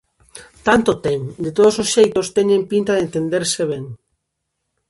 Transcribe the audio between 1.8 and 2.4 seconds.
os xeitos